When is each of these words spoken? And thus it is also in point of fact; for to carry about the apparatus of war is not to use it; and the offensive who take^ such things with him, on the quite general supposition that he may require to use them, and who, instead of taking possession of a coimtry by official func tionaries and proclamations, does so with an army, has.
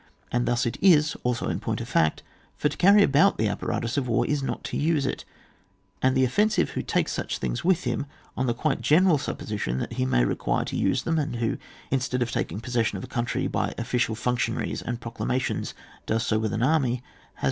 And 0.31 0.47
thus 0.47 0.65
it 0.65 0.79
is 0.81 1.15
also 1.21 1.47
in 1.47 1.59
point 1.59 1.79
of 1.79 1.87
fact; 1.87 2.23
for 2.57 2.69
to 2.69 2.75
carry 2.75 3.03
about 3.03 3.37
the 3.37 3.47
apparatus 3.47 3.97
of 3.97 4.07
war 4.07 4.25
is 4.25 4.41
not 4.41 4.63
to 4.63 4.75
use 4.75 5.05
it; 5.05 5.25
and 6.01 6.17
the 6.17 6.23
offensive 6.23 6.71
who 6.71 6.81
take^ 6.81 7.07
such 7.07 7.37
things 7.37 7.63
with 7.63 7.83
him, 7.83 8.07
on 8.35 8.47
the 8.47 8.55
quite 8.55 8.81
general 8.81 9.19
supposition 9.19 9.77
that 9.77 9.93
he 9.93 10.07
may 10.07 10.25
require 10.25 10.65
to 10.65 10.75
use 10.75 11.03
them, 11.03 11.19
and 11.19 11.35
who, 11.35 11.59
instead 11.91 12.23
of 12.23 12.31
taking 12.31 12.59
possession 12.59 12.97
of 12.97 13.03
a 13.03 13.07
coimtry 13.07 13.51
by 13.51 13.75
official 13.77 14.15
func 14.15 14.37
tionaries 14.37 14.81
and 14.81 15.01
proclamations, 15.01 15.75
does 16.07 16.25
so 16.25 16.39
with 16.39 16.51
an 16.51 16.63
army, 16.63 17.03
has. 17.35 17.39